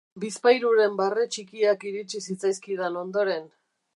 [0.21, 3.49] Bizpahiruren barre txikiak iritsi zitzaizkidan ondoren.